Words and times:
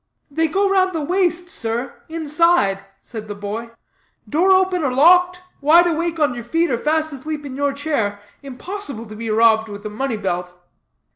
"They 0.31 0.47
go 0.47 0.67
round 0.67 0.93
the 0.93 1.01
waist, 1.01 1.47
sir, 1.47 2.01
inside," 2.09 2.83
said 3.01 3.27
the 3.27 3.35
boy 3.35 3.69
"door 4.27 4.49
open 4.51 4.83
or 4.83 4.91
locked, 4.91 5.43
wide 5.61 5.85
awake 5.85 6.17
on 6.19 6.33
your 6.33 6.43
feet 6.43 6.71
or 6.71 6.77
fast 6.79 7.13
asleep 7.13 7.45
in 7.45 7.55
your 7.55 7.71
chair, 7.71 8.19
impossible 8.41 9.05
to 9.05 9.15
be 9.15 9.29
robbed 9.29 9.69
with 9.69 9.85
a 9.85 9.91
money 9.91 10.17
belt." 10.17 10.55